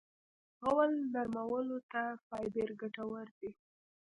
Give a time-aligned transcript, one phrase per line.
[0.65, 3.49] غول نرمولو ته فایبر ګټور دی.